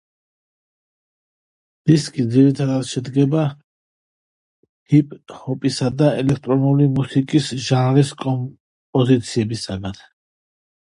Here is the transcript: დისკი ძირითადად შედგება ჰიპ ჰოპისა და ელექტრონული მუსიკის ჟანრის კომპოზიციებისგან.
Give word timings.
დისკი 1.91 2.25
ძირითადად 2.35 2.87
შედგება 2.93 3.43
ჰიპ 4.95 5.15
ჰოპისა 5.43 5.93
და 6.01 6.11
ელექტრონული 6.25 6.91
მუსიკის 6.97 7.55
ჟანრის 7.69 8.17
კომპოზიციებისგან. 8.27 10.03